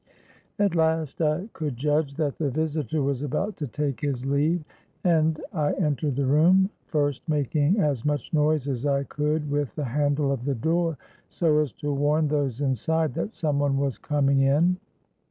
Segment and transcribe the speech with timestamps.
[0.57, 4.63] At last I could judge that the visitor was about to take his leave;
[5.03, 9.85] and I entered the room, first making as much noise as I could with the
[9.85, 14.39] handle of the door so as to warn those inside that some one was coming
[14.39, 14.77] in.